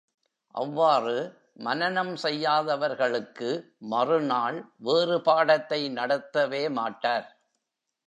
அவ்வாறு, 0.55 1.17
மனனம் 1.57 2.15
செய்யாதவர்களுக்கு 2.15 3.49
மறுநாள் 3.87 4.59
வேறுபாடத்தை 4.83 5.81
நடத்தவே 5.91 6.69
மாட்டார். 6.69 7.27